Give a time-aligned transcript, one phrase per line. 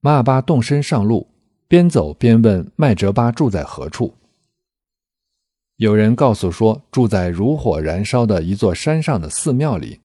[0.00, 1.28] 马尔巴动身上路，
[1.66, 4.14] 边走边问麦哲巴住在何处。
[5.76, 10.00] 有人告诉说住在如火燃烧的一座山上的寺庙里，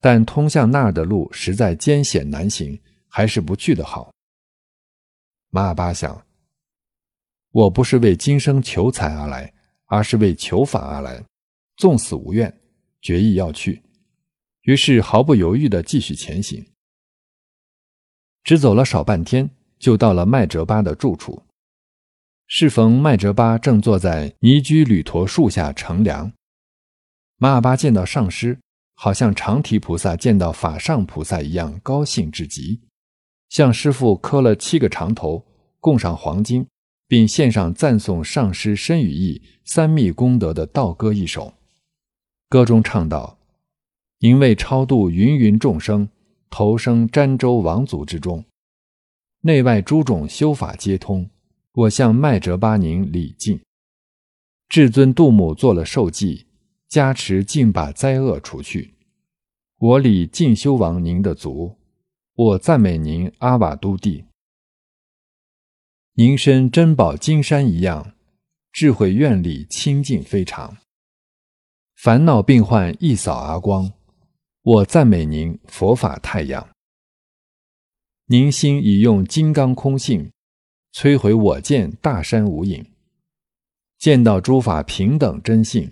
[0.00, 2.78] 但通向那儿的路实在艰险难行，
[3.08, 4.12] 还是不去的好。
[5.50, 6.24] 马尔巴想：
[7.50, 9.52] 我不是为今生求财而来，
[9.86, 11.22] 而是为求法而来，
[11.76, 12.60] 纵死无怨，
[13.00, 13.82] 决意要去。
[14.62, 16.66] 于是毫不犹豫地继续前行。
[18.44, 21.42] 只走了少半天，就到了麦哲巴的住处。
[22.46, 26.32] 适逢麦哲巴正坐在尼居吕陀树下乘凉，
[27.38, 28.58] 马尔巴见到上师，
[28.94, 32.82] 好像长提菩萨见到法上菩萨一样高兴至极，
[33.48, 35.46] 向师傅磕了七个长头，
[35.80, 36.66] 供上黄金，
[37.08, 41.54] 并献上赞颂上师身语意三密功德的道歌一首。
[42.50, 43.38] 歌中唱道
[44.20, 46.06] ：“您为超度芸芸众生，
[46.52, 48.44] 投生瞻州王族之中，
[49.40, 51.28] 内外诸种修法皆通。”
[51.74, 53.58] 我向麦哲巴宁礼敬，
[54.68, 56.46] 至尊杜母做了受记，
[56.86, 58.92] 加持尽把灾厄除去。
[59.78, 61.78] 我礼进修王您的足，
[62.34, 64.26] 我赞美您阿瓦都帝。
[66.12, 68.12] 您身珍宝金山一样，
[68.70, 70.76] 智慧愿力清净非常，
[71.96, 73.90] 烦恼病患一扫而光。
[74.64, 76.68] 我赞美您佛法太阳，
[78.26, 80.30] 您心已用金刚空性。
[80.92, 82.86] 摧毁我见大山无影，
[83.98, 85.90] 见到诸法平等真性，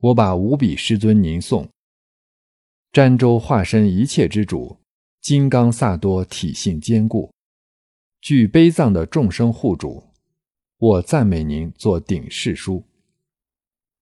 [0.00, 1.66] 我把无比师尊您颂。
[2.92, 4.76] 瞻州化身一切之主，
[5.22, 7.32] 金刚萨多体性坚固，
[8.20, 10.02] 具悲藏的众生护主，
[10.76, 12.84] 我赞美您做顶世书。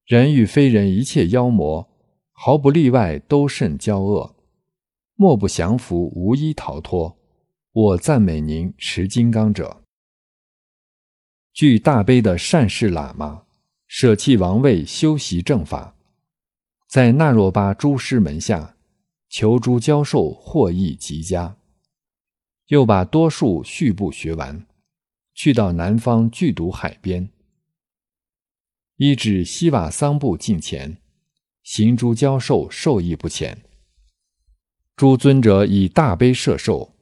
[0.07, 1.89] 人与非人一切妖魔，
[2.33, 4.35] 毫不例外都甚骄恶，
[5.15, 7.19] 莫不降服，无一逃脱。
[7.73, 9.85] 我赞美您持金刚者。
[11.53, 13.45] 具大悲的善事喇嘛，
[13.87, 15.95] 舍弃王位，修习正法，
[16.89, 18.77] 在那若巴诸师门下
[19.29, 21.57] 求诸教授，获益极佳。
[22.69, 24.67] 又把多数序部学完，
[25.35, 27.31] 去到南方剧毒海边，
[28.97, 31.02] 依止西瓦桑布近前，
[31.63, 33.63] 行诸教授受益不浅。
[34.97, 36.95] 诸尊者以大悲摄受，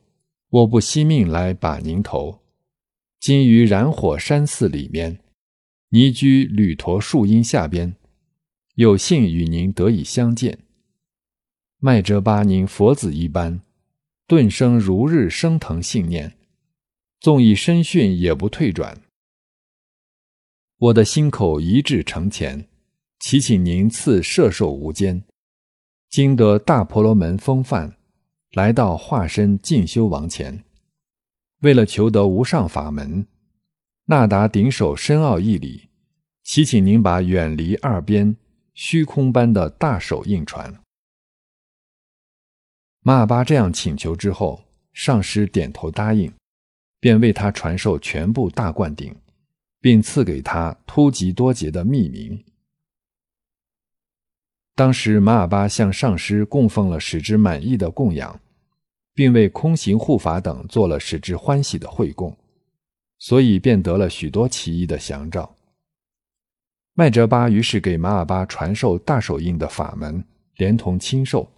[0.48, 2.40] 我不惜命来把您投。
[3.18, 5.20] 今于燃火山寺里面，
[5.90, 7.94] 泥居吕陀树荫下边，
[8.76, 10.58] 有幸与您得以相见。
[11.78, 13.60] 麦哲巴宁佛子一般，
[14.26, 16.38] 顿生如日升腾信念，
[17.18, 19.02] 纵以身训也不退转。
[20.78, 22.69] 我的心口一致诚前，
[23.20, 25.22] 祈请您赐摄受无间。
[26.08, 27.94] 今得大婆罗门风范，
[28.52, 30.64] 来到化身进修王前。
[31.60, 33.26] 为了求得无上法门，
[34.06, 35.90] 那达顶首深奥义理，
[36.42, 38.34] 祈请您把远离二边
[38.72, 40.82] 虚空般的大手印传。
[43.02, 44.64] 马尔巴这样请求之后，
[44.94, 46.32] 上师点头答应，
[46.98, 49.14] 便为他传授全部大灌顶，
[49.78, 52.42] 并赐给他突吉多杰的秘名。
[54.80, 58.40] 当时马尔巴向上师供奉了使之满意的供养。
[59.12, 62.34] 并为空行护法等做了使之欢喜的会供，
[63.18, 65.54] 所以便得了许多奇异的祥兆。
[66.94, 70.24] 麦哲巴于是给马尔巴传授大手印的法门，
[70.56, 71.52] 连同亲授，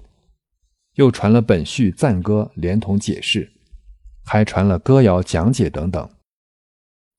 [0.95, 3.53] 又传了本序赞歌，连同解释，
[4.25, 6.11] 还传了歌谣讲解等等。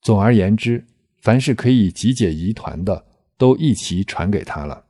[0.02, 0.86] 总而言之，
[1.22, 3.06] 凡是可以集解疑团的，
[3.38, 4.84] 都一齐传给他了。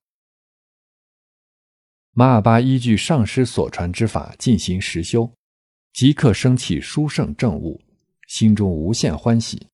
[2.17, 5.29] 马尔巴依据上师所传之法进行实修，
[5.93, 7.81] 即刻升起殊胜正悟，
[8.29, 9.67] 心中无限欢喜。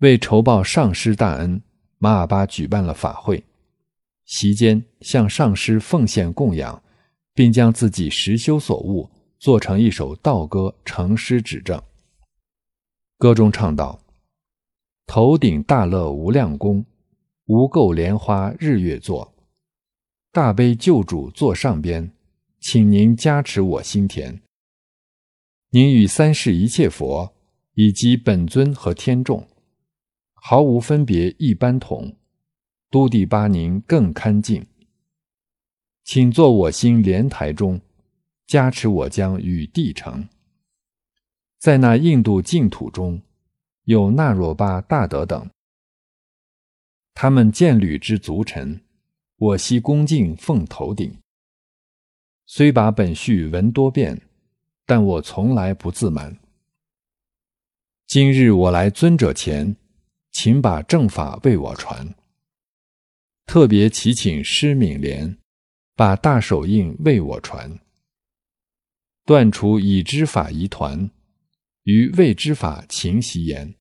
[0.00, 1.62] 为酬报上师大恩，
[1.96, 3.42] 马尔巴举办了法会，
[4.26, 6.82] 席间向上师奉献供养，
[7.32, 9.08] 并将自己实修所悟
[9.38, 11.82] 做成一首道歌，成诗指正。
[13.16, 13.98] 歌中唱道
[15.08, 16.84] ：“头顶大乐无量功，
[17.46, 19.30] 无垢莲花日月座。”
[20.34, 22.10] 大悲救主坐上边，
[22.58, 24.42] 请您加持我心田。
[25.70, 27.32] 您与三世一切佛
[27.74, 29.46] 以及本尊和天众，
[30.32, 32.16] 毫无分别，一般同。
[32.90, 34.66] 都地巴宁更堪敬，
[36.02, 37.80] 请坐我心莲台中，
[38.44, 40.28] 加持我将与地成。
[41.60, 43.22] 在那印度净土中，
[43.84, 45.48] 有那若巴大德等，
[47.14, 48.83] 他们见履之足臣。
[49.44, 51.18] 我悉恭敬奉头顶，
[52.46, 54.18] 虽把本序闻多遍，
[54.86, 56.40] 但我从来不自满。
[58.06, 59.76] 今日我来尊者前，
[60.30, 62.14] 请把正法为我传。
[63.44, 65.36] 特别祈请师敏莲，
[65.94, 67.78] 把大手印为我传。
[69.26, 71.10] 断除已知法疑团，
[71.82, 73.74] 于未知法勤习言。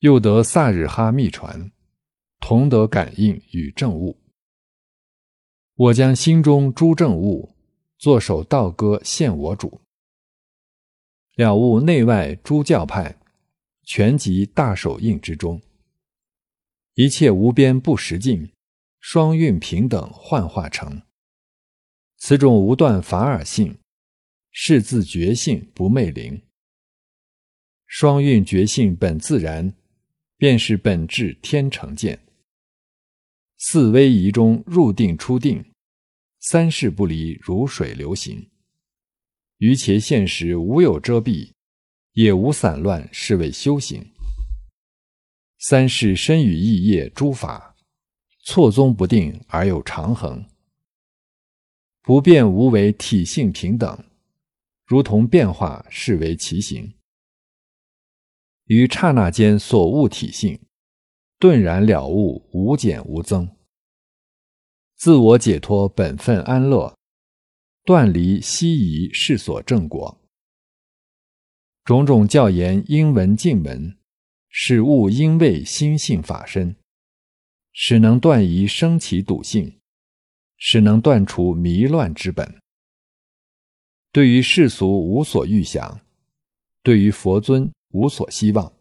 [0.00, 1.71] 又得萨日哈密传，
[2.42, 4.20] 同得感应与正悟。
[5.74, 7.54] 我将心中诸正悟，
[7.96, 9.80] 作首道歌献我主。
[11.36, 13.16] 了悟内外诸教派，
[13.84, 15.62] 全集大手印之中。
[16.94, 18.50] 一切无边不实境，
[18.98, 21.00] 双运平等幻化成。
[22.18, 23.78] 此种无断法尔性，
[24.50, 26.42] 是自觉性不昧灵。
[27.86, 29.74] 双运觉性本自然，
[30.36, 32.18] 便是本质天成见。
[33.64, 35.64] 四威仪中入定出定，
[36.40, 38.50] 三世不离如水流行。
[39.58, 41.52] 于其现实无有遮蔽，
[42.14, 44.04] 也无散乱，是为修行。
[45.60, 47.76] 三世身与意业诸法，
[48.42, 50.44] 错综不定而有长恒。
[52.02, 54.04] 不变无为，体性平等，
[54.84, 56.92] 如同变化，是为其形。
[58.64, 60.58] 于刹那间所悟体性，
[61.42, 63.56] 顿然了悟，无减无增。
[64.94, 66.96] 自我解脱，本分安乐，
[67.82, 70.20] 断离希夷是所正果。
[71.82, 73.98] 种种教言应闻尽闻，
[74.50, 76.76] 使悟应为心性法身，
[77.72, 79.80] 使能断疑生起笃信。
[80.56, 82.60] 使能断除迷乱之本。
[84.12, 86.00] 对于世俗无所欲想，
[86.84, 88.72] 对于佛尊无所希望，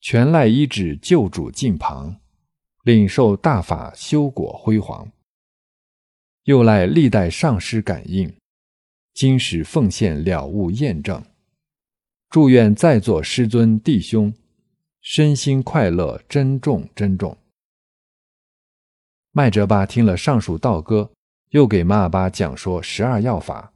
[0.00, 2.18] 全赖依止救主近旁，
[2.84, 5.12] 领受大法修果辉煌。
[6.44, 8.34] 又赖历代上师感应，
[9.12, 11.22] 今时奉献了悟验证。
[12.30, 14.32] 祝愿在座师尊弟兄
[15.02, 17.36] 身心快乐，珍重珍重。
[19.32, 21.12] 麦哲巴听了上述道歌，
[21.50, 23.72] 又给玛尔巴讲说十二要法，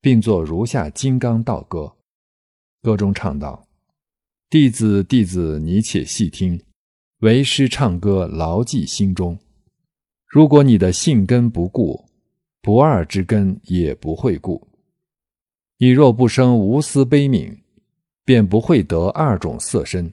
[0.00, 1.94] 并作如下金刚道歌。
[2.80, 3.67] 歌中唱道
[4.50, 6.60] ：“弟子，弟子，你且细听，
[7.18, 9.38] 为师唱歌，牢记心中。
[10.26, 12.04] 如果你的性根不固，
[12.62, 14.66] 不二之根也不会固。
[15.76, 17.58] 你若不生无私悲悯，
[18.24, 20.12] 便不会得二种色身。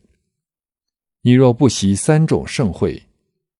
[1.21, 3.03] 你若不习三种盛会。”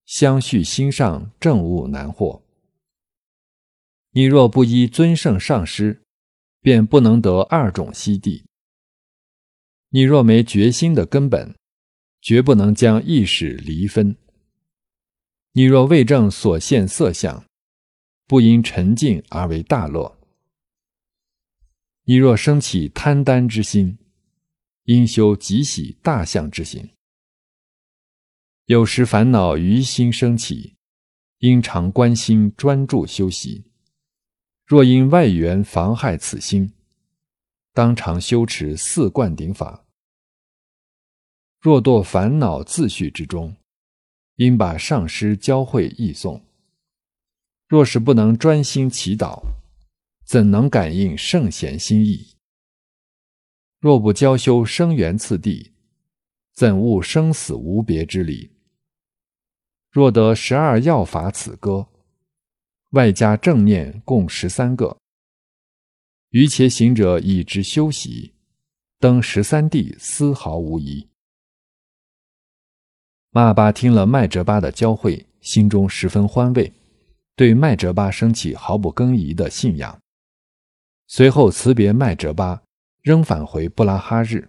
[0.06, 2.40] 相续心上正悟难获。
[4.12, 6.00] 你若不依尊圣上师，
[6.62, 8.44] 便不能得二种悉地。
[9.96, 11.56] 你若没决心的根本，
[12.22, 14.18] 绝不能将意识离分。
[15.54, 17.46] 你若未证所现色相，
[18.28, 20.20] 不因沉静而为大乐。
[22.04, 23.98] 你若生起贪婪之心，
[24.84, 26.90] 应修极喜大相之行。
[28.66, 30.76] 有时烦恼于心升起，
[31.38, 33.72] 应常关心专注修习。
[34.66, 36.74] 若因外缘妨害此心，
[37.72, 39.84] 当常修持四灌顶法。
[41.66, 43.56] 若堕烦恼自序之中，
[44.36, 46.40] 应把上师教诲译诵。
[47.68, 49.42] 若是不能专心祈祷，
[50.24, 52.36] 怎能感应圣贤心意？
[53.80, 55.72] 若不教修生缘次第，
[56.54, 58.52] 怎悟生死无别之理？
[59.90, 61.88] 若得十二要法，此歌
[62.92, 65.00] 外加正念共十三个，
[66.30, 68.36] 余且行者已知修习，
[69.00, 71.10] 登十三地丝毫无疑。
[73.36, 76.72] 玛巴听了麦哲巴的教诲，心中十分欢慰，
[77.36, 80.00] 对麦哲巴升起毫不更移的信仰。
[81.08, 82.62] 随后辞别麦哲巴，
[83.02, 84.48] 仍返回布拉哈日。